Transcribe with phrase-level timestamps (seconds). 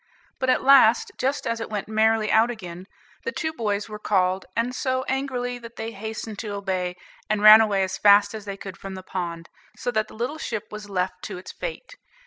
[0.39, 2.87] But at last, just as it went merrily out again,
[3.23, 6.95] the two boys were called, and so angrily, that they hastened to obey,
[7.29, 10.39] and ran away as fast as they could from the pond, so that the little
[10.39, 11.97] ship was left to its fate.